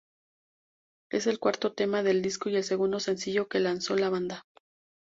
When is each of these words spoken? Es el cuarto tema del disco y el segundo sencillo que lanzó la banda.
Es 1.11 1.27
el 1.27 1.37
cuarto 1.37 1.73
tema 1.73 2.01
del 2.01 2.23
disco 2.23 2.49
y 2.49 2.55
el 2.55 2.63
segundo 2.63 2.99
sencillo 2.99 3.47
que 3.47 3.59
lanzó 3.59 3.95
la 3.95 4.09
banda. 4.09 4.47